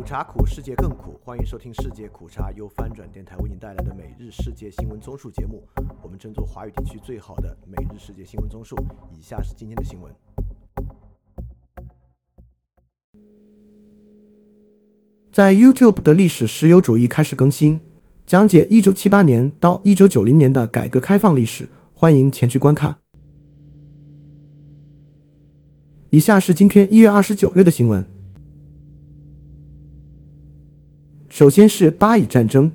[0.00, 1.20] 苦茶苦，世界更苦。
[1.22, 5.62] 欢迎收听《世界苦茶》，由翻转电台为您带来的每日世界新闻综述节目。
[6.02, 8.74] 我们争做华语地区最好的每日世界新闻综述。
[9.12, 10.10] 以下是今天的新闻。
[15.30, 17.78] 在 YouTube 的历史石油主义开始更新，
[18.24, 22.96] 讲解1978年到1990年的改革开放历史，欢迎前去观看。
[26.08, 28.02] 以下是今天1月29日的新闻。
[31.30, 32.72] 首先是巴以战争，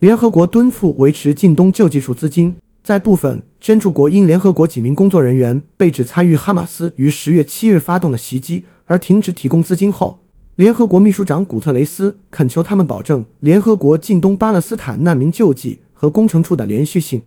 [0.00, 2.56] 联合国敦促维持近东救济术资金。
[2.82, 10.18] 在部分捐助国因联合国几名工作人员被指参与哈马斯于十月七日发动的袭击而停止提供资金后，
[10.56, 17.22] 联合国秘书长古特雷斯恳求他们保证联合国近东巴勒斯坦难民救济和工程处的连续性。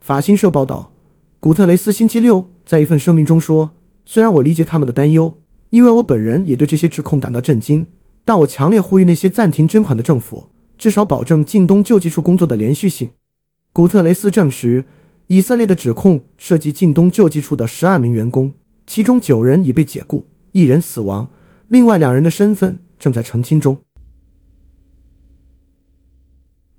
[0.00, 0.92] 法新社报道，
[1.38, 3.70] 古特雷斯星期六在一份声明中说
[4.04, 5.32] ：“虽然我理解他们的担忧。”
[5.70, 7.86] 因为我本人也对这些指控感到震惊，
[8.24, 13.10] 但我强烈呼吁那些暂停捐款的政府至少保证近东救济处工作的连续性。
[13.72, 14.84] 古特雷斯证实，
[15.28, 18.52] 以色列的指控涉及近东救济处的十二名员工，
[18.84, 21.30] 其中九人已被解雇，一人死亡，
[21.68, 23.78] 另外两人的身份正在澄清中。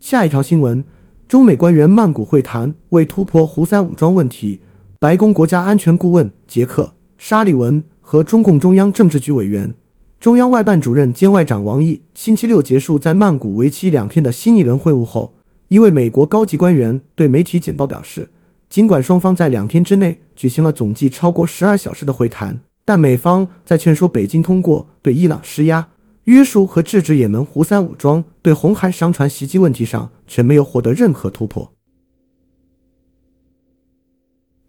[0.01, 0.83] 下一条新闻：
[1.29, 4.59] 中美官员曼谷会谈为突破胡塞武装问题，
[4.99, 6.83] 白宫国家安全顾问杰克·
[7.17, 7.81] 沙利文。
[8.11, 9.73] 和中共中央政治局委员、
[10.19, 15.33] 中央外办主任兼外长王毅星期六结束在曼谷为期两天的新一轮会晤后，
[15.69, 18.29] 一位美国高级官员对媒体简报表示，
[18.67, 25.87] 尽管双方在两天之内举行了总计超过十二小时的会谈，但美方在劝说北京通过对伊朗施压、
[26.25, 31.71] 约束和制止也门胡塞武装对红海商船袭击问题上却没有获得任何突破。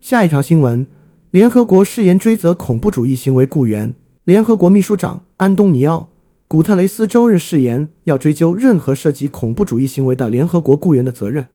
[0.01, 0.87] 下一条新闻。
[1.33, 3.95] 联合国誓言追责恐怖主义行为雇员。
[4.25, 5.97] 联合国秘书长安东尼奥·
[6.47, 11.47] 古特雷斯周日誓言要追究任何涉及恐怖主义行为的联合国雇员的责任。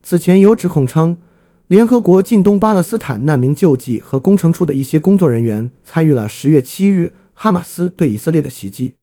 [0.00, 1.16] 此前有指控称，
[1.66, 8.94] 联合国近东巴勒斯坦难民救济和工程处的一些工作人员参与了十月七日哈马斯对以色列的袭击。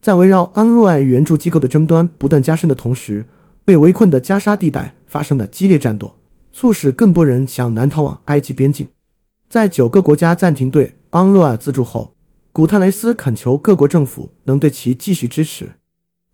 [0.00, 3.26] 在围绕安若爱援助机构的争端不断加深的同时，
[3.62, 6.14] 被围困的加沙地带发生的激烈战斗，
[6.50, 8.88] 促使更多人想南逃往埃及边境。
[9.48, 12.14] 在九个国家暂停对安洛尔资助后，
[12.52, 15.70] 古特雷斯恳求各国政府能对其继续支持。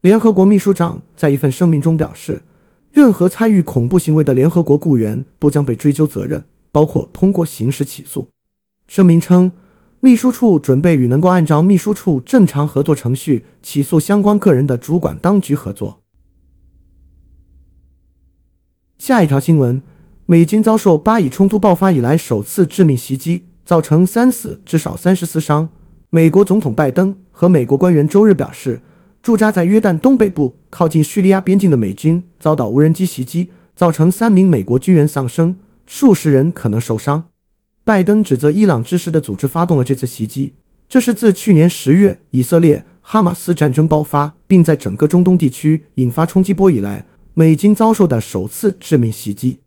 [0.01, 2.43] 联合国秘书长在一份声明中表示，
[2.91, 6.43] 任何参与恐怖行为的联合国雇员都将被追究责任，
[6.73, 8.29] 包括通过刑事起诉。
[8.89, 9.53] 声明称，
[10.01, 16.01] 秘书处准备与能够按照秘书处正常合作程序起诉相关个人的主管当局合作。
[18.99, 19.83] 下一条新闻。
[20.33, 25.69] 美军遭受巴以冲突爆发以来首次致命袭击，造成三死，至少三十四伤。
[26.09, 28.81] 美国总统拜登和美国官员周日表示，
[29.23, 35.55] 驻扎在约旦东北部靠近叙利亚边境的美军遭到无人机袭击，造成三名美国军人丧生，
[35.85, 37.25] 数十人可能受伤。
[37.85, 40.55] 拜登指责伊朗支持的组织发动了这次袭击，
[40.89, 47.05] 这是自去年十月以色列哈马斯战争爆发，并在整个中东地区引发冲击波以来，
[47.35, 49.59] 美军遭受的首次致命袭击。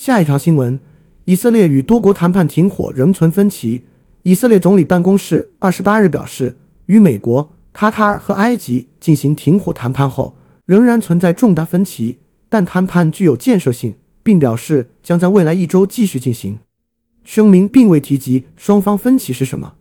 [0.00, 0.80] 下一条新闻：
[1.26, 3.84] 以色列与多国谈判停火仍存分歧。
[4.22, 6.56] 以色列总理办公室二十八日表示，
[6.86, 10.34] 与美国、卡塔尔和埃及进行停火谈判后，
[10.64, 12.16] 仍然存在重大分歧，
[12.48, 16.58] 但谈判具有建设性，并表示将在未来一周继续进行。
[17.22, 19.74] 声明并未提及双方分歧是什么。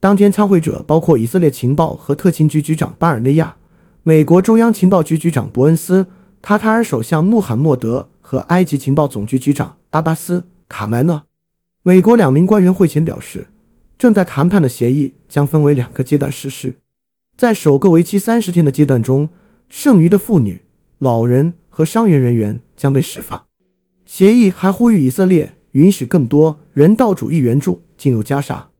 [0.00, 3.54] 当天参会者包括以色列情报和特勤局局长巴尔内亚、
[4.02, 6.08] 美国中央情报局局长伯恩斯、
[6.40, 8.08] 卡塔尔首相穆罕默德。
[8.32, 11.24] 和埃及情报总局局长阿巴斯·卡麦纳，
[11.82, 13.48] 美国两名官员会前表示，
[13.98, 16.76] 正在谈判的协议将分为两个阶段实施。
[17.36, 19.28] 在首个为期三十天的阶段中，
[19.68, 20.62] 剩余的妇女、
[20.96, 23.44] 老人和伤员人员将被释放。
[24.06, 28.70] 协议还呼吁以色列允许更多人道主义援助进入加沙。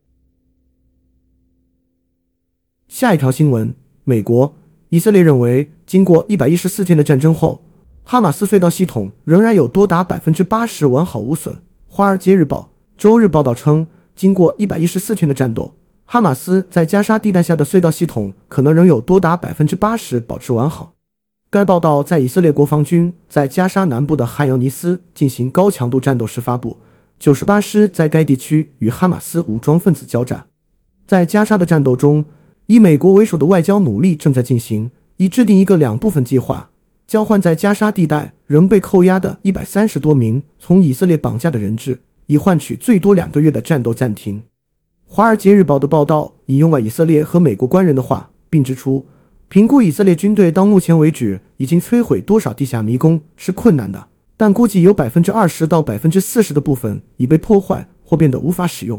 [2.88, 3.74] 下一条新闻：
[4.04, 4.56] 美国、
[4.88, 7.62] 以色列认为，经过一百一十四天的战争后。
[8.04, 11.54] 哈马斯隧道系统仍然有多达百分之八十完好无损。
[11.86, 12.70] 《华尔街日报》
[13.00, 20.94] 周日报道称，经过一百一十四天的战斗，哈马斯在加沙地带下的隧道系统可能仍有多达百分之八十保持完好。
[21.50, 26.78] 该报道在以色列国防军在加沙南部的汉尤尼斯进行高强度战斗时发布。
[27.18, 30.46] 九十八师在该地区与哈马斯武装分子交战。
[31.06, 32.24] 在加沙的战斗中，
[32.66, 36.70] 以美国为首的外交努力正在进行，以制定一个两部分计划。
[37.12, 44.38] 交换在加沙地带仍被扣押的一百三十多名从以色列绑架的人质，以换取最多两个月的战斗暂停。
[45.04, 49.04] 《华尔街日报的报道引用了以色列和美国官人的话，并指出，
[49.50, 54.08] 评估以色列军队到目前为止已经摧毁多少地下迷宫是困难的，
[54.38, 58.98] 但估计有百分之二十到百分之四十的部分已被破坏或变得无法使用。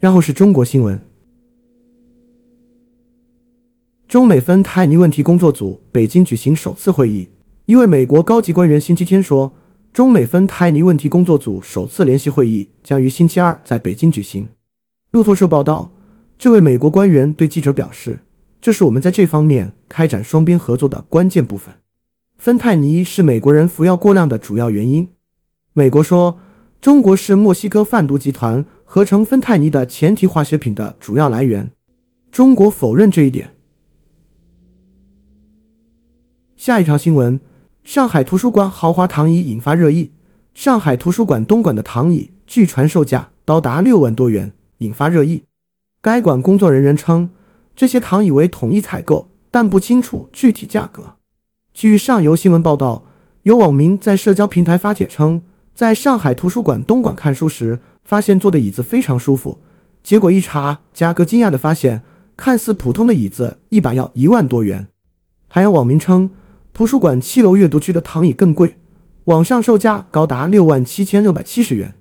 [0.00, 1.00] 然后是中国新闻，
[4.08, 7.28] 中美芬太尼问题工作组北京举行首次会议，
[7.64, 9.52] 一位美国高级官员星期天说。
[9.92, 14.46] 中美芬太尼问题工作组首次联席会议将于星期二在北京举行。
[15.10, 15.90] 路透社报道，
[16.38, 18.20] 这位美国官员对记者表示
[18.60, 21.74] ：“这是我们在这方面开展双边合作的关键部分。
[22.36, 25.08] 芬太尼是美国人服药过量的主要原因。
[25.72, 26.38] 美国说，
[26.80, 31.72] 中国是墨西哥贩毒集团合成芬太尼的前提化学品的主要来源。
[32.30, 33.54] 中国否认这一点。”
[36.66, 37.38] 下一条新闻。
[37.84, 40.10] 上海图书馆豪华躺椅引发热议。
[40.52, 45.44] 上海图书馆东馆的躺椅据传售价高达六万多元，引发热议。
[46.02, 47.30] 该馆工作人员称，
[47.76, 51.14] 这些躺椅为统一采购，但不清楚具体价格。
[51.72, 53.04] 据上游新闻报道，
[53.44, 55.42] 有网民在社交平台发帖称，
[55.72, 59.60] 在上海图书馆东馆看书时，发现坐的椅子非常舒服，
[60.02, 62.02] 结果一查价格，惊讶地发现，
[62.36, 64.88] 看似普通的椅子一把要一万多元。
[65.46, 66.28] 还有网民称。
[66.76, 68.76] 图书馆七楼阅读区的躺椅更贵，
[69.24, 71.94] 网上售价高达六万七千六百七十元。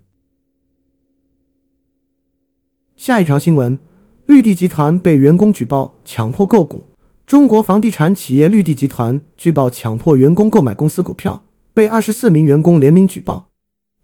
[2.97, 3.79] 下一条新闻：
[4.25, 6.87] 绿地集团被员工举报强迫购股。
[7.25, 13.47] 中国房地产企业绿地集团据报强迫员工购买公司股票，被二十四名员工联名举报。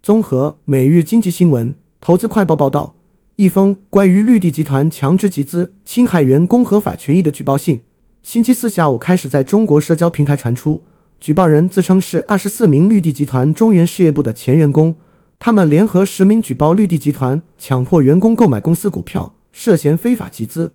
[0.02, 1.68] 综合《每日经济新闻》
[2.00, 2.94] 《投资快报》报道，
[3.36, 7.82] 一封关于绿地集团强制集资、侵害员工合法权益的举报信。
[8.22, 10.84] 星期四下午开始在中国社交平台传出，
[11.18, 14.94] 举报人自称是二十四名绿地集团中原事业部的前员工，
[15.40, 20.72] 他们联合实名举报绿地集团强迫员工购买公司股票，涉嫌非法集资。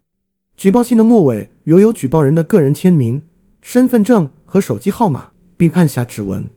[0.58, 3.24] 举报信的末尾留有举报人的个人签名、
[3.62, 6.50] 身份证和手机号码，并按下指纹。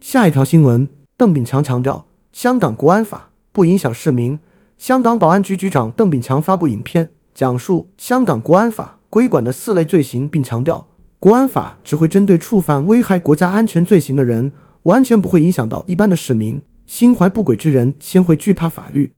[0.00, 4.38] 下一条新闻：邓炳强强调，香港国安法不影响市民。
[4.76, 7.08] 香港保安局局长邓炳强发布影片。
[7.36, 10.88] 讲述香港国安法规管的四类罪行，并强调
[11.18, 14.52] 国安法只会针对触犯危害国家安全罪行的人，
[14.84, 16.62] 完全不会影响到一般的市民。
[16.86, 19.12] 心怀不轨之人先会惧怕法律。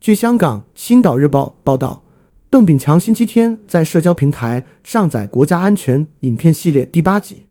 [0.00, 2.04] 据香港《星岛日报》报道，
[2.48, 7.46] 邓炳强星期天在社交平台上载国家安全影片系列第八集，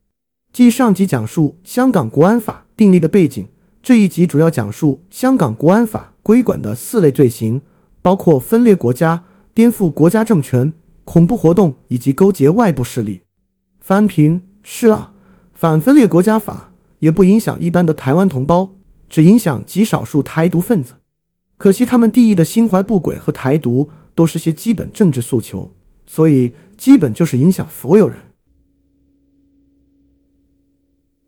[0.53, 3.49] 继上集讲述香港国安法订立的背景，
[3.83, 7.61] 这一集主要讲述香港国安法规管的四类罪行，
[8.01, 9.25] 包括分裂国家。
[9.55, 10.73] 颠覆国家政权、
[11.05, 13.21] 恐怖活动以及勾结外部势力。
[13.79, 15.13] 翻评是啊，
[15.53, 18.71] 反分裂国家法也不影响一般的台湾同胞，
[19.07, 20.95] 只影响极少数台独分子。
[21.57, 25.71] 可惜他们地义的心怀不轨和台独都是些基本政治诉求，
[26.05, 28.17] 所以基本就是影响所有人。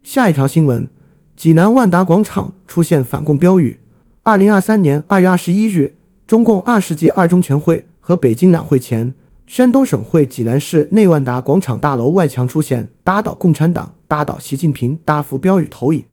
[0.03, 0.89] 下一条新闻：
[1.37, 3.79] 济南万达广场出现反共标语。
[4.23, 5.95] 二零二三年二月二十一日，
[6.27, 7.85] 中共二十届二中全会。
[8.07, 9.13] 和北京两会前，
[9.45, 16.05] 山东省会济南市内万达广场大楼外墙出现“打倒共产党，打倒习近平”大幅标语投影。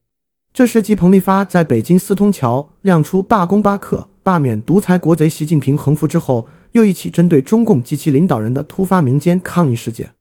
[0.52, 10.14] 这是继彭立发在北京四通桥亮出“罢工罢课，罢免独裁国贼习近平”横幅之后，又一起针对中共及其领导人的突发民间抗议事件。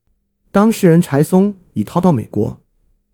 [0.51, 2.55] 当事人柴松已逃到美国。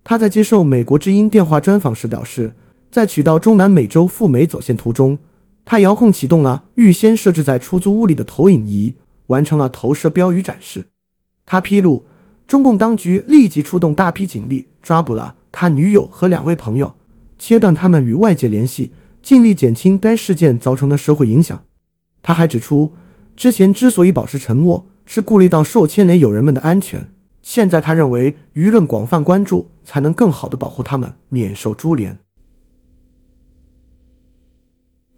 [0.04, 2.54] 他在接受美国之音电话专访时表示，
[2.92, 5.18] 在取道中南美洲赴美走线途中。
[5.70, 8.96] 他遥控启动了预先设置在出租屋里的投影仪，
[9.28, 10.88] 完成了投射标语展示。
[11.46, 12.08] 他披露，
[12.48, 16.96] 中共当局立即出动大批警力，抓捕了他女友和两位朋友，
[17.38, 21.64] 切断他们与外界联系，尽力减轻该事件造成的社会影响。
[22.24, 22.94] 他还指出，
[23.36, 27.12] 之前之所以保持沉默，是顾虑到受牵连友人们的安全。
[27.44, 32.18] 现在他认为，舆论广泛关注，才能更好地保护他们免受株连。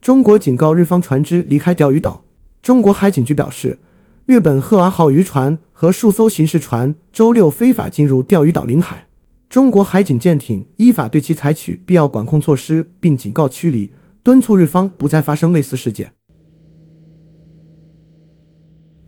[0.01, 2.23] 中国警告日方船只离开钓鱼岛。
[2.63, 3.77] 中国海警局表示，
[4.25, 9.07] 日本鹤儿号渔船和数艘巡视船周六非法进入钓鱼岛领海，
[9.47, 13.91] 中国海警舰艇依法对其采取必要管控措施，并警告驱离，
[14.23, 16.11] 敦促日方不再发生类似事件。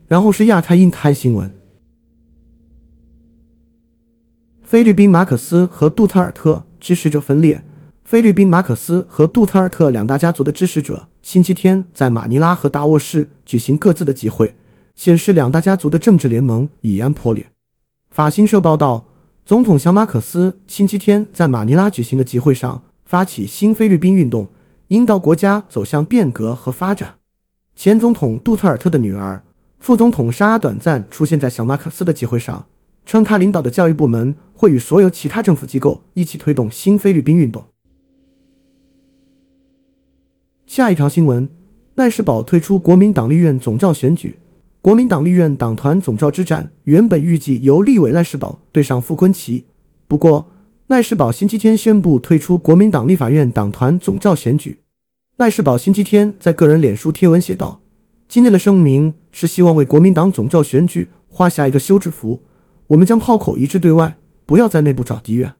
[0.08, 1.52] 然后是亚太印太新闻：
[4.62, 7.64] 菲律宾马可斯和杜特尔特支持者分裂。
[8.03, 14.55] 菲律宾马可斯和杜特尔特两大家族的支持者星期天在马尼拉和达沃市举行各自的集会，
[14.93, 17.48] 显示两大家族的政治联盟已然破裂。
[18.12, 19.05] 法新社报道，
[19.45, 24.50] 总统小马可斯星期天在马尼拉举行的集会上发起新菲律宾运动，
[24.89, 27.15] 引导国家走向变革和发展。
[27.74, 29.41] 前总统杜特尔特的女儿、
[29.79, 32.67] 副总统沙短暂出现在小马克思的集会上，
[33.05, 37.63] 称他领导的教育部门会与所有其他政府机构一起推动新菲律宾运动。
[40.74, 41.48] 下一条新闻：
[41.94, 44.39] 赖世宝退出国民党立院总召选举。
[44.82, 49.65] 国民党立院党团总召之战原本预计由立委赖世宝对上傅昆奇，
[50.08, 50.48] 不过
[50.88, 54.80] 赖世宝星期天宣布退出国民党立法院党团总召选举。
[55.38, 57.82] 赖世宝星期天在个人脸书贴文写道
[58.27, 62.42] ：“今天的声明是希望为国民党总召选举画下一个休止符，
[62.88, 65.53] 我们将炮口一致对外，不要在内部找敌人。”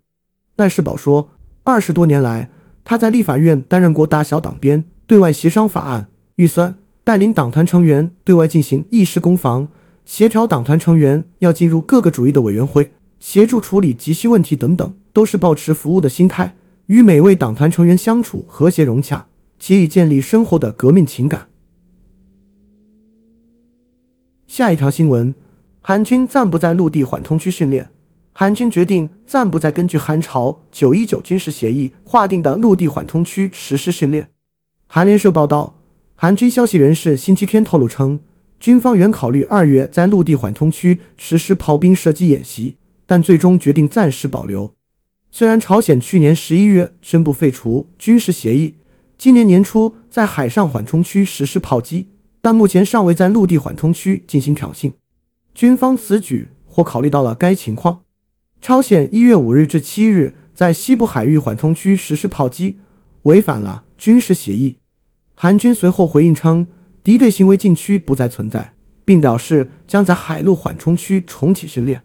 [0.58, 1.30] 赖世宝说
[1.62, 2.50] ：“二十多年来，
[2.84, 6.76] 他在立法院担任过大小党鞭，对外协商法案预算。”
[7.06, 9.68] 带领党团成员对外进行议事攻防，
[10.06, 19.28] 协调党团成员要进入各个主义的委员会，协助处理急需问题等等，都是保持服务的心态，与每位党团成员相处和谐融洽，
[19.60, 21.50] 且以建立深厚的革命情感。
[24.48, 25.36] 下一条新闻：
[25.82, 27.90] 韩军暂不在陆地缓冲区训练。
[28.34, 34.30] 韩军决定暂不再根据韩朝九一九军事协议划定的陆地缓冲区实施训练。
[34.88, 35.80] 韩联社报道。
[36.16, 38.20] 韩军消息人士星期天透露称，
[38.58, 44.74] 军方原考虑二月在陆地缓冲区实施炮兵射击演习，但最终决定暂时保留。
[45.32, 48.76] 虽然朝鲜去年十一月宣布废除军事协议，
[49.18, 52.08] 今年年初在海上缓冲区实施炮击，
[52.40, 54.94] 但目前尚未在陆地缓冲区进行挑衅。
[55.54, 58.04] 军方此举或考虑到了该情况。
[58.64, 62.78] 朝鲜一月五日至七日在西部海域缓冲区实施炮击，
[63.24, 64.78] 违反了军事协议。
[65.36, 66.66] 韩军随后回应称，
[67.04, 72.04] 敌对行为禁区不再存在，并表示将在海陆缓冲区重启训练。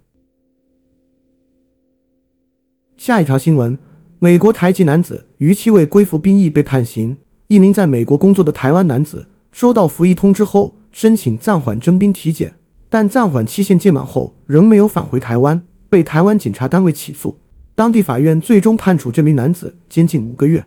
[2.96, 3.78] 下一条新闻：
[4.18, 7.18] 美国台籍男子逾期未归服兵役被判刑。
[7.46, 12.56] 一名在美国工作的台湾男子收到服役通知后，申请暂缓征兵体检，
[12.88, 17.38] 但暂缓期限届满后仍没有返回台湾，被台湾警察单位起诉。
[17.74, 20.66] 当地法院最终判处这名男子监禁五个月。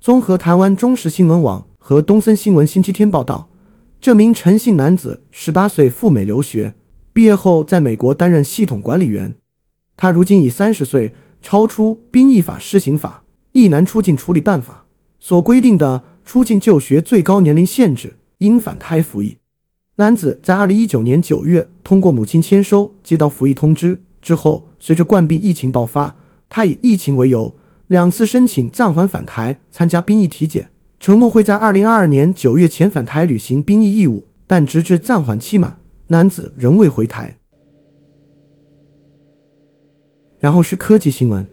[0.00, 1.66] 综合台湾中时新闻网。
[1.84, 3.50] 和东森新闻星期天报道，
[4.00, 6.74] 这名陈姓男子十八岁赴美留学，
[7.12, 9.34] 毕业后在美国担任系统管理员。
[9.96, 14.86] 他如今已三十岁，超出兵役法施行法役男出境处理办法
[15.18, 19.38] 所规定的出境就学最高年龄限制，应返台服役。
[19.96, 26.16] 男子在二零一九年九月通过母亲签收接到服役通知之后，随着冠病疫情爆发，
[26.48, 27.54] 他以疫情为由，
[27.88, 30.70] 两次申请暂缓返台参加兵役体检。
[31.00, 37.36] 承诺会在二零二二年九月前返台履行兵役义务，但直至暂缓期满，男子仍未回台。
[40.38, 41.44] 然后是科技新闻：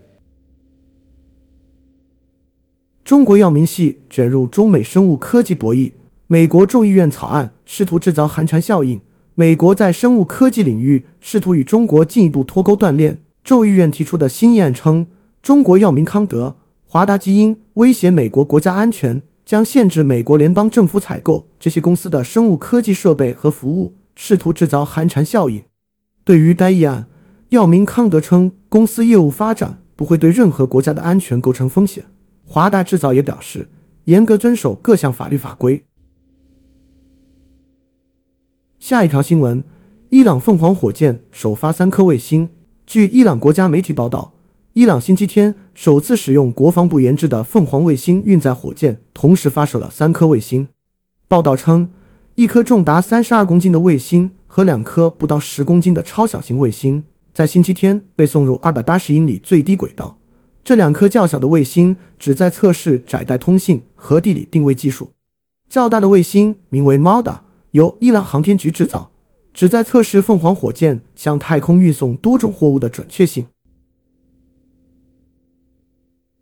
[3.03, 5.93] 中国药明系卷入中美生物科技博弈，
[6.27, 9.01] 美国众议院草案试图制造寒蝉效应。
[9.39, 13.21] 美国在生物科技领域试图与中国进一步脱钩断链。
[13.41, 15.07] 众议院提出的新议案称，
[15.41, 19.21] 中国药明康德、华大基因威胁美国国家安全。
[19.45, 25.63] 将限制美国联邦政府采购这些公司的生物科技设备和服务，试图制造寒蝉效应。
[26.25, 27.07] 对于该议案，
[27.47, 32.03] 药明康德称公司业务发展不会对任何国家的安全构成风险。
[32.45, 33.69] 华大制造也表示，
[34.03, 35.85] 严格遵守各项法律法规。
[38.79, 39.61] 下一条新闻：
[40.07, 42.49] 伊朗凤凰火箭首发三颗卫星。
[42.87, 44.33] 据伊朗国家媒体报道。
[44.71, 50.69] 伊朗星期天首次使用国防部研制的凤凰卫星运载火箭，同时发射了三颗卫星。
[51.27, 51.89] 报道称，
[52.35, 60.17] 一颗重达三十二公斤的卫星和两颗不到十公斤的超小型卫星在星期天被送入二百八十英里最低轨道。
[60.63, 65.11] 这两颗较小的卫星旨在测试窄带通信和地理定位技术。
[65.67, 67.39] 较大的卫星名为 Mada，
[67.71, 69.11] 由伊朗航天局制造，
[69.53, 73.45] 旨在测试凤凰火箭向太空运送多种货物的准确性。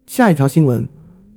[0.06, 0.88] 下一条新闻：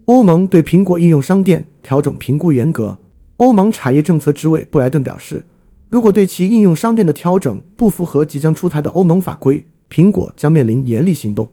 [0.05, 2.99] 欧盟对苹果应用商店调整评估严格。
[3.39, 5.45] 欧盟产业政策职位布莱顿表示，
[5.89, 11.51] 如果对其应用商店的调整不符合即将出台的欧盟法规，苹果将面临严厉行动。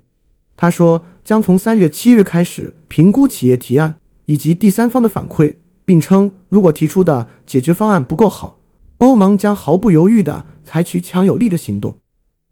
[0.55, 5.55] 他说，将从三月七日开始评估企业提案以及第三方的反馈，
[5.87, 8.59] 并称如果提出的解决方案不够好，
[8.97, 11.99] 欧盟将毫不犹豫地采取强有力的行动。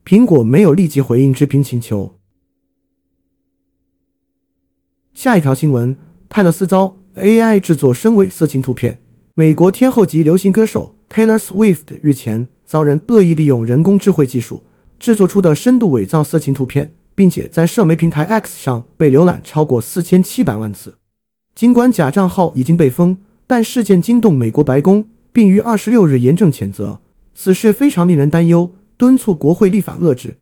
[0.05, 2.17] 苹果没有立即回应置评请求。
[5.13, 5.97] 下一条新闻：
[6.29, 9.01] 泰勒斯遭 AI 制作深伪色情图片。
[9.33, 14.63] 美国天后级流行歌手 Taylor Swift 日前遭人恶意利用人工智慧技术
[14.97, 20.95] 制作出的深度伪造色情图片，并且在社媒平台 X 上被浏览超过四千七百万次。
[21.55, 26.99] 尽管假账号已经被封，但事件惊动美国白宫，并于二十六日严正谴责
[27.33, 30.35] 此事非常令人担忧，敦促国会立法遏制。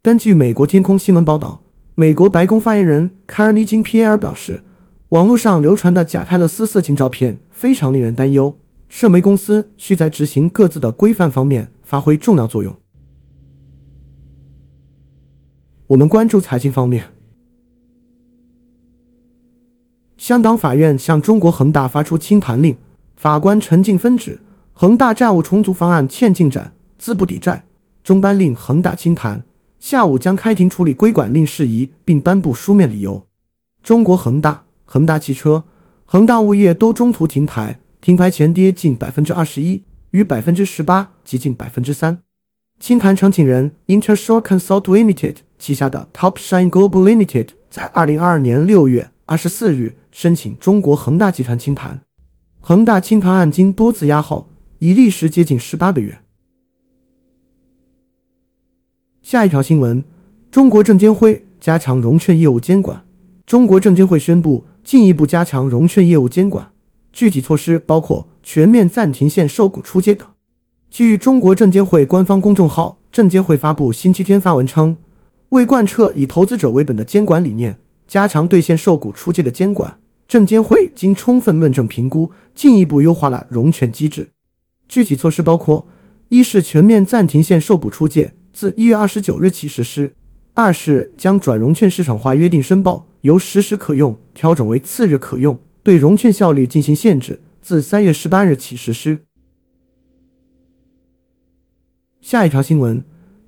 [0.00, 1.62] 根据美国天空新闻报道，
[1.96, 4.62] 美国白宫发言人卡尔尼金皮埃尔表示，
[5.08, 8.56] 网络上流传的假泰勒斯色情照片非常令人担忧，
[8.88, 12.76] 社媒公司需在执行各自的规范方面发挥重要作用。
[15.88, 17.06] 我们关注财经方面。
[20.22, 22.76] 香港法院向中国恒大发出清盘令，
[23.16, 24.38] 法官陈静芬指
[24.72, 27.64] 恒大债务重组方案欠进展，资不抵债，
[28.04, 29.42] 中颁令恒大清盘。
[29.80, 33.26] 下午将开庭处理归管令事宜，并颁布书面理由。
[33.82, 35.64] 中国恒大、恒大汽车、
[36.04, 42.20] 恒大物业都中途停牌，停牌前跌近百分之二十一，逾百分之十八及近百分之三。
[42.78, 49.96] 清盘申请人 Intershore Consult Limited 旗下的 Topshine Global Limited 在二零二二年六月二十四日。
[50.12, 52.02] 申请中国恒大集团清盘，
[52.60, 56.18] 恒大清盘案经多次押后，已历时接近十八个月。
[59.22, 60.04] 下一条新闻：
[60.50, 63.06] 中国证监会加强融券业务监管。
[63.46, 66.72] 中国证监会宣布进一步加强融券业务监管，
[67.10, 70.28] 具体措施包括全面暂停限售股出借等。
[70.90, 74.98] 据中国证监会官方公众号“证监会”发布星期天发文称，
[75.48, 77.78] 为贯彻以投资者为本的监管理念，
[78.12, 79.98] 加强兑现售股出借的监管。
[80.28, 84.28] 证监会经充分论证评估，进一步优化了融券机制。
[84.86, 85.88] 具体措施包括：
[86.28, 90.10] 一是全面暂停限售股出借，自一月二十九日起实施；
[90.52, 99.20] 二是将转融券市场化约定申报由实时可用调整为次日可用，对融券效率进行限制，自三月十八日起实施。
[102.20, 103.02] 下一条新闻：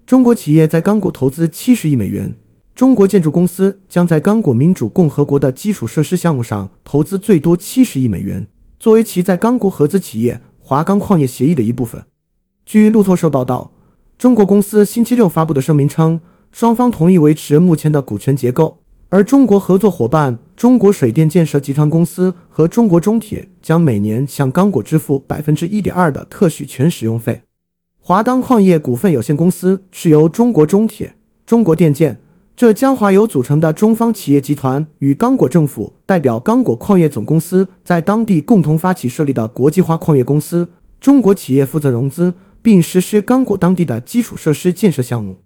[0.07, 2.35] 中国企业在刚果投资七十亿美元。
[2.75, 8.49] 中国建筑公司将在刚果民主共和国的基础设施项目上投资最多七十亿美元，
[8.81, 12.05] 作为其在刚果合资企业华钢矿业协议的一部分。
[12.67, 13.71] 据路透社报道，
[14.19, 27.43] 中国公司星期六发布的声明称，双方同意维持目前的股权结构，而中国合作伙伴中国水电建设集团公司和中国中铁将每年向刚果支付百分之一点二的特许权使用费。
[28.01, 31.15] 华钢矿业股份有限公司是由中国中铁、
[31.47, 32.19] 中国电建。
[32.57, 40.69] 浙江华油组成的中方企业集团与刚果政府代表刚果矿业总公司在当地共同发起设立的国际化矿业公司。
[41.01, 45.41] 中国企业负责融资并实施刚果当地的基础设施建设项目。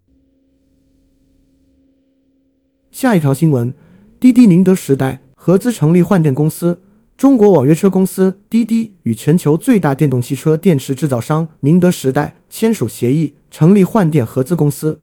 [2.90, 3.72] 下一条新闻：
[4.20, 6.82] 滴滴宁德时代合资成立换电公司。
[7.16, 15.00] 中国网约车公司滴滴与全球最大电动汽车电池制造商宁德时代签署协议，成立换电合资公司。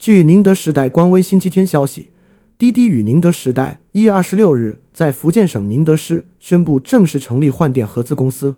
[0.00, 2.08] 据宁德时代官微星期天消息，
[2.56, 8.56] 滴滴与宁德时代一月二十六日在福建省宁德市宣布正式成立换电合资公司。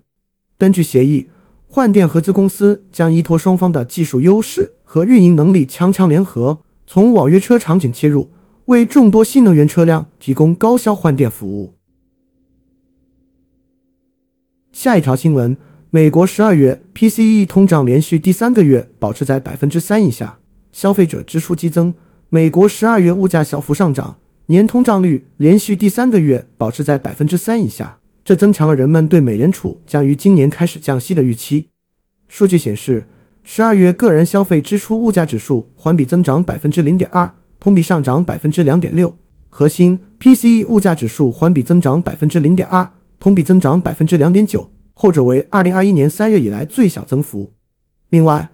[0.57, 1.28] 根据协议，
[1.66, 8.31] 换电合资公司将依托双方的技术优势和运营能力强强联合，从网约车场景切入，
[8.66, 11.74] 为众多新能源车辆提供高效换电服务。
[14.70, 15.57] 下一条新闻：
[15.90, 20.38] 美国十二月 PCE 通胀连续第三个月保持在百分之三以下。
[20.72, 21.94] 消费者支出激增，
[22.30, 31.68] 美国十二月物价小幅上涨，年通胀率连续第三个月保持在百分之三以下，这增强了人们对美联储将于今年开始降息的预期。
[32.26, 33.06] 数据显示，
[33.44, 37.30] 十二月个人消费支出物价指数环比增长百分之零点二，
[37.61, 39.08] 同比上涨百分之两点六；
[39.50, 47.52] 核心 PCE 物价指数环比增长百分之零点二，同比增长百分之两点九，后者为二零二一年三月以来最小增幅。
[48.08, 48.48] 另外，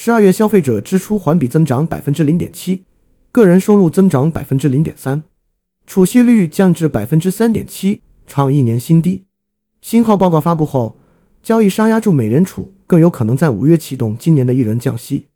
[0.00, 2.84] 十二月消费者支出环比增长百分之零点七，
[3.32, 5.24] 个人收入增长百分之零点三，
[5.88, 9.24] 储蓄率降至百分之三点七，创一年新低。
[9.80, 10.96] 新号报告发布后，
[11.42, 15.26] 交易商压住美联储更有可能在五月启动今年的一轮降息。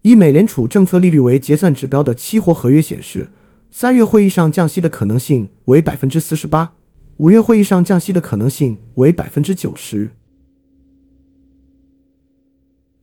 [0.00, 3.28] 以美联储政策利率为结算指标的期货合约显示，
[3.70, 6.72] 三月会议上降息的可能性为百分之四十八，
[7.18, 10.12] 五月会议上降息的可能性为百分之九十。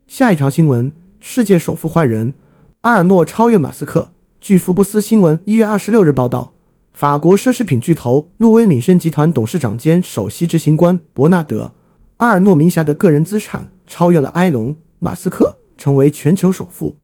[0.08, 0.92] 下一条新闻。
[1.26, 2.34] 世界首富坏人，
[2.82, 4.10] 阿尔诺超越马斯克。
[4.42, 6.52] 据福布斯新闻一月二十六日报道，
[6.92, 11.64] 法国奢侈品巨头路威敏绅集团董事长兼首席执行官伯纳德·
[12.18, 16.98] 阿尔诺名下的个人资产超越了埃隆·马斯克，成为全球首富。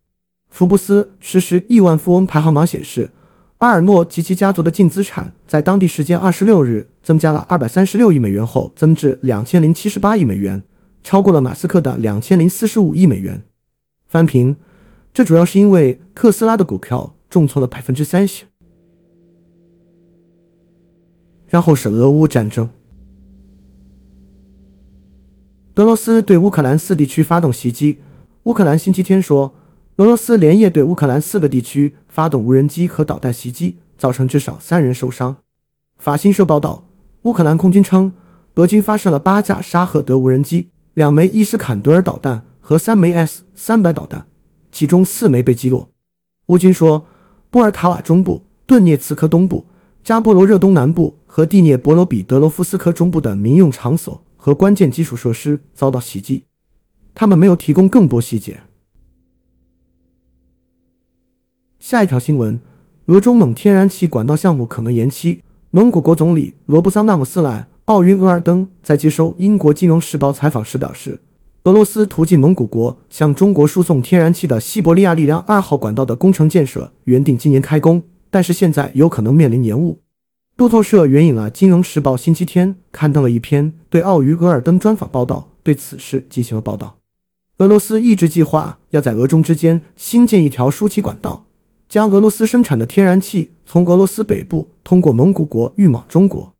[0.49, 3.11] 福布斯实时亿万富翁排行榜显示，
[3.59, 10.61] 阿尔诺及其家族的净资产在当地时间二十六日增加了二百三十六亿美元后，增至两千零七十八亿美元，
[11.01, 13.41] 超过了马斯克的两千零四十五亿美元。
[14.09, 14.57] 翻平，
[15.13, 18.45] 这主要是因为特斯拉的股票重挫了百分之三十。
[21.47, 22.67] 然后是俄乌战争。
[25.75, 27.99] 俄罗斯对乌克兰四地区发动袭击。
[28.43, 29.53] 乌克兰星期天说，
[29.97, 35.37] 俄罗斯连夜对乌克兰四个地区发动无人机和导弹袭击，造成至少三人受伤。
[35.99, 36.83] 法新社报道，
[37.23, 38.11] 乌克兰空军称，
[38.55, 44.27] 俄军发射了八架沙赫德无人机、两枚伊斯坎德尔导弹和三枚 S 三百导弹，
[44.71, 45.89] 其中四枚被击落。
[46.49, 47.07] 乌军说，
[47.49, 49.65] 波尔塔瓦中部、顿涅茨克东部、
[50.03, 54.23] 加波罗热东南部和蒂涅伯罗比德罗夫斯克中部的民用场所。
[54.37, 56.43] 和关键基础设施遭到袭击，
[57.15, 58.59] 他们没有提供更多细节。
[61.79, 62.61] 下一条新闻：
[63.07, 65.41] 俄中蒙天然气管道项目可能延期。
[65.71, 71.19] 蒙古国总理罗布桑纳姆斯莱奥云额尔登在接受英国金融时报采访时表示，
[71.63, 79.99] 俄罗斯途径蒙古国向中国输送天然气的西伯利亚力量二号管道的工程建设原定今年开工，但是现在有可能面临延误。
[80.55, 86.95] 路透社援引了《金融时报》星期天刊登了一篇对奥于格尔登专访报道，对此事进行了报道。
[87.57, 91.45] 俄罗斯一直计划要在俄中之间新建一条输气管道，
[91.89, 96.53] 将俄罗斯生产的天然气从俄罗斯北部通过蒙古国运往中国。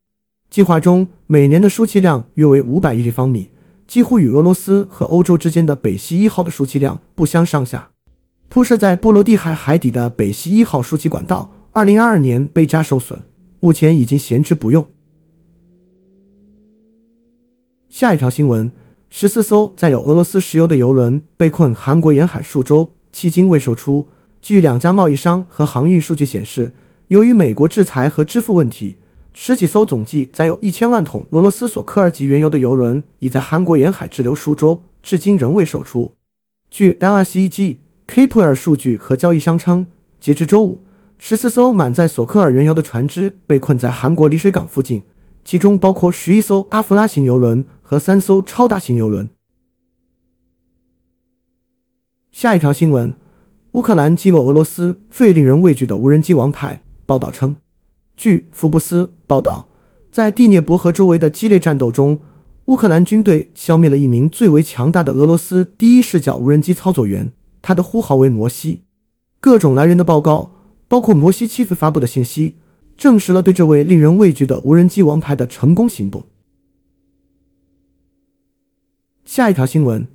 [0.49, 3.49] 计划中每年的输气量约为五百亿立方米，
[3.89, 7.89] 几乎与俄罗斯和欧洲之间的北溪一号的输气量不相上下。
[8.47, 13.19] 铺设在波罗的海海底的北溪一号输气管道，二零二二年被炸受损。
[13.59, 14.87] 目前已经闲置不用。
[17.89, 18.71] 下一条新闻：
[19.09, 24.07] 十四艘载有俄罗斯石油的油轮被困韩国沿海数周，迄今未售出。
[24.39, 26.73] 据两家贸易商和航运数据显示，
[27.07, 28.97] 由于美国制裁和支付问题，
[29.33, 36.13] 十几艘总计载有一千万桶俄罗斯索科尔级原油的油轮已在韩国沿海滞留数周，至今仍未售出。
[36.69, 39.87] 据 LSEG、k p r 数据和交易商称，
[40.19, 40.83] 截至周五。
[41.17, 45.03] 十四艘满载索科尔原油的船只被困在韩国里水港附近，
[45.43, 49.29] 其中包括十一艘阿弗拉型油轮和三艘超大型油轮。
[52.31, 53.13] 下一条新闻：
[53.73, 56.81] 乌克兰击落俄罗斯最令人畏惧的无人机王牌。
[57.05, 57.57] 报道称，
[58.19, 59.69] 据福布斯报道，
[60.11, 62.19] 在第聂伯河周围的激烈战斗中，
[62.65, 68.81] 乌克兰军队消灭了一名最为强大的俄罗斯第一视角无人机操作员，他的呼号为摩西。
[69.39, 70.51] 各种来源的报告。
[70.89, 72.55] 包括摩西妻子发布的信息，
[72.97, 76.23] 证实了对这位令人畏惧的无人机王牌的成功行动。
[79.23, 80.07] 下一条新闻：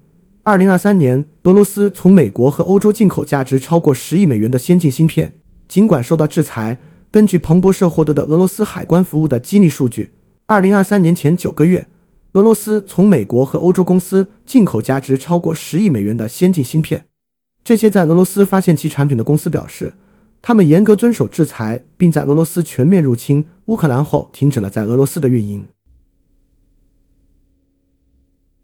[0.43, 5.35] 二零二三年，俄罗斯从美国和欧洲进口价值超过十亿美元的先进芯片。
[5.69, 6.79] 尽管受到制裁，
[7.15, 10.11] 根据彭博社获得的俄罗斯海关服务的机密数据，
[10.47, 11.87] 二零二三年前九个月，
[12.33, 17.07] 俄罗斯从美国和欧洲公司进口价值超过十亿美元的先进芯片。
[17.63, 19.95] 这些在俄罗斯发现其产品的公司表示。
[20.43, 25.65] 他们严格遵守制裁，并在俄罗斯全面入侵乌克兰后停止了在俄罗斯的运营。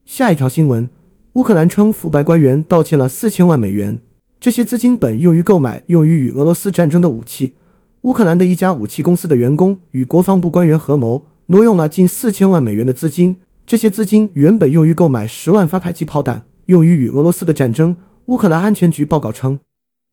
[0.04, 0.90] 下一条新闻：
[1.34, 4.00] 乌克兰称腐败官员盗窃了四千万美元，
[4.40, 7.54] 这些资金本用于购买用于与俄罗斯战争的武器。
[8.02, 13.36] 乌克兰的一家武器公司的员工与国防部官员合谋，挪用了近四千万美元的资金。
[13.66, 17.94] 这些资金原本用于购买十万发迫击炮弹，用于与俄罗斯的战争。
[18.26, 19.60] 乌克兰安全局报告称。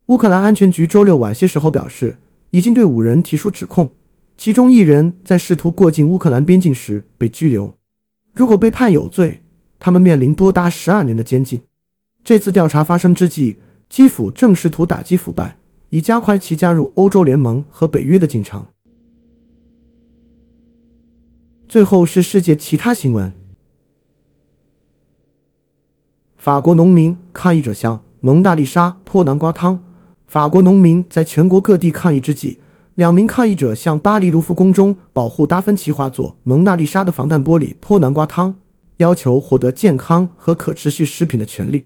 [0.07, 2.17] 乌克兰安全局周六晚些时候表示，
[2.49, 3.89] 已经对五人提出指控，
[4.37, 7.73] 其中一人在试图过境乌克兰边境时被拘留。
[8.33, 9.43] 如果被判有罪，
[9.79, 11.61] 他们面临多达十二年的监禁。
[12.25, 15.57] 这次调查发生之际，基辅正试图打击腐败，
[15.89, 18.65] 以加快其加入欧洲联盟和北约的进程。
[21.67, 23.33] 最后是世界其他新闻：
[26.37, 29.83] 法国农民抗议者向蒙娜丽莎泼南瓜汤。
[30.27, 32.59] 法国农民在全国各地抗议之际，
[32.95, 38.55] 两名抗议者向巴黎卢浮宫中保护达芬奇画作《蒙娜丽莎》的防弹玻璃泼南瓜汤，
[38.97, 41.85] 要求获得健康和可持续食品的权利。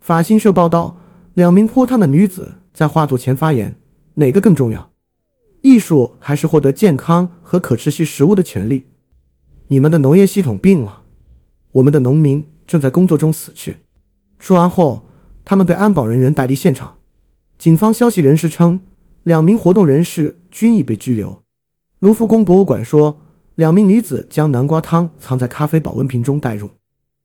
[0.00, 0.96] 法新社报道，
[1.34, 3.76] 两名泼汤的女子在画作前发言
[4.14, 4.90] ：“哪个更重要？
[5.62, 8.88] 艺术还是获得健康和可持续食物的权利？”
[9.68, 11.04] 你们的农业系统病了，
[11.72, 13.76] 我们的农民正在工作中死去。
[14.38, 15.06] 说完后，
[15.44, 16.98] 他们被安保人员带离现场。
[17.56, 18.80] 警方消息人士称，
[19.22, 21.42] 两名活动人士均已被拘留。
[22.00, 23.20] 卢浮宫博物馆说，
[23.54, 26.68] 两名女子将南瓜汤藏在咖啡保温瓶中带入。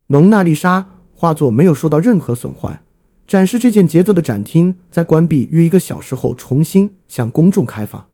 [0.08, 2.84] 蒙娜丽莎画作没有受到任何损坏。
[3.30, 8.08] 展示这件杰作的展厅在关闭约一个小时后重新向公众开放。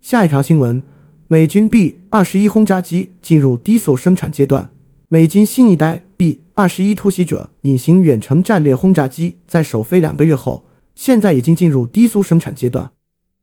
[0.00, 0.80] 下一条新闻：
[1.26, 4.70] 美军 B 二十一轰炸机进入低速生产阶段。
[5.08, 12.92] 美军新一代 B 二十一突袭者隐形远程战略轰炸机在首飞两个月后，现在已经进入低速生产阶段。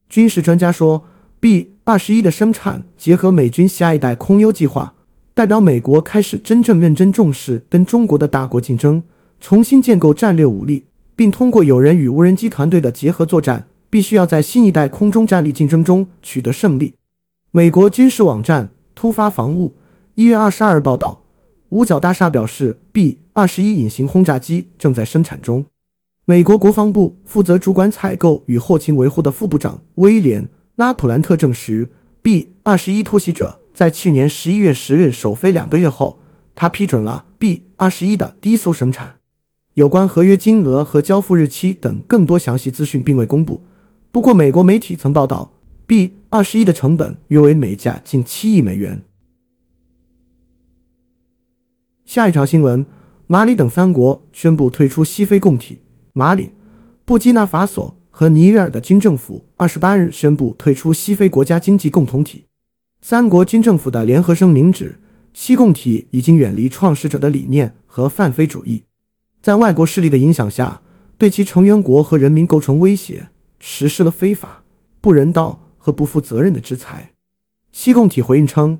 [0.08, 1.04] 军事专家说
[1.42, 4.96] ，B 二十一的生产结合美军下一代空优计划，
[5.39, 9.02] 代表美国开始真正认真重视跟中国的大国竞争，
[9.39, 16.95] 重新建构战略武力，并通过有人与无人机团队的结合作战，必须要在新一代空中战力竞争中取得胜利。
[17.52, 19.75] 美国军事网站突发防务
[20.15, 21.23] 一月二十二日报道，
[21.69, 25.65] 五角大厦表示，B 二十一隐形轰炸机正在生产中。
[26.25, 31.88] 美国国防部负责主管采购与后勤维护的副部长威廉拉普兰特证实
[32.21, 36.20] ，B 二十一突袭者在去年十一月十日首飞两个月后，
[36.54, 39.20] 他批准了 B 二十一的第一艘生产。
[39.76, 43.63] 有关合约金额和交付日期等更多详细资讯并未公布。
[44.12, 45.54] 不过，美国媒体曾报道。
[45.88, 49.02] B 二十一的成本约为每架近七亿美元。
[52.04, 52.86] 下一条新闻：
[53.28, 55.80] 马里等三国宣布退出西非共体。
[56.12, 56.52] 马里、
[57.06, 62.44] 布基纳法索和尼日尔的军政府二十八日宣布退出西非国家经济共同体。
[63.02, 65.00] 三国军政府的联合声明指，
[65.34, 68.84] 西共体已经远离创始者的理念和泛非主义，
[69.42, 70.82] 在外国势力的影响下，
[71.18, 74.64] 对其成员国和人民构成威胁，实施了非法、
[75.02, 75.66] 不人道。
[75.82, 77.14] 和不负责任的制裁。
[77.72, 78.80] 西共体回应称，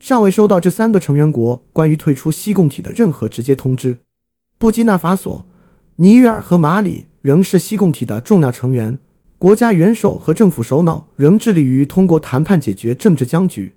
[0.00, 3.98] 尚未收到这三个成员国关于退出西共体的任何直接通知。
[4.58, 5.46] 布基纳法索、
[5.96, 8.98] 尼日尔和马里仍是西共体的重要成员，
[9.40, 13.72] 国家元首和政府首脑仍致力于通过谈判解决政治僵局。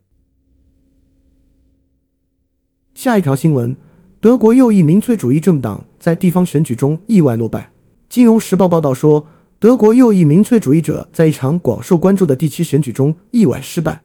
[2.93, 3.77] 下一条新闻：
[4.19, 7.71] 德国右翼民粹主义政党在地方选举中意外落败。
[8.09, 9.25] 金融时报报道说。
[9.57, 14.03] 德国右翼民粹主义者在一场广受关注的地区选举中意外失败。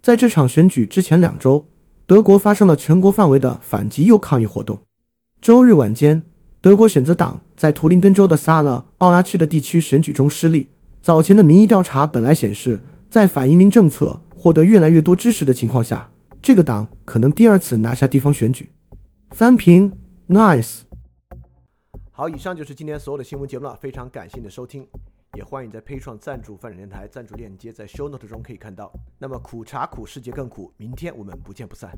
[0.00, 1.66] 在这场选举之前两周，
[2.06, 4.80] 德国发生了全国范围的反极右抗议活动。
[5.42, 6.22] 周日晚间，
[6.62, 10.68] 德国选择党在图林根州的萨勒奥拉区的地区选举中失利。
[11.04, 18.70] 早前的民意调查本来显示，在反移民政策获得越来越多支持的情况下，这个党可能第二次拿下地方选举。
[19.32, 19.92] 翻评
[20.28, 20.80] ，nice。
[22.10, 23.76] 好，以上就是今天所有的新闻节目了。
[23.76, 24.88] 非常感谢你的收听，
[25.36, 28.90] 也欢迎在配创赞助泛展电台赞助链接，在 show note 中可以看到。
[29.18, 31.90] 那么苦茶苦，世界更苦，明天我们不见不散。